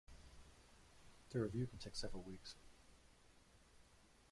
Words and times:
The 1.29 1.41
review 1.41 1.67
can 1.67 1.77
take 1.77 1.95
several 1.95 2.23
weeks. 2.23 2.55